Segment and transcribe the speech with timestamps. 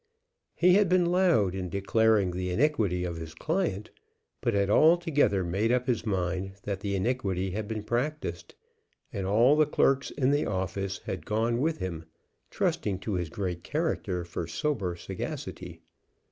[0.55, 3.91] He had been loud in declaring the iniquity of his client,
[4.41, 8.55] but had altogether made up his mind that the iniquity had been practised;
[9.13, 12.05] and all the clerks in the office had gone with him,
[12.49, 15.81] trusting to his great character for sober sagacity.